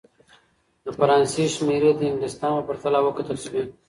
د 0.85 0.87
فرانسې 0.97 1.43
شمېرې 1.55 1.91
د 1.95 2.01
انګلستان 2.09 2.51
په 2.55 2.63
پرتله 2.67 2.99
وکتل 3.03 3.37
سوې. 3.45 3.63